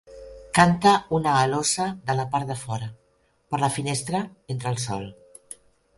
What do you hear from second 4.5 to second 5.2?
entra el sol.